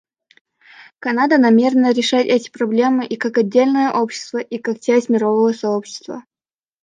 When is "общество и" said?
3.91-4.57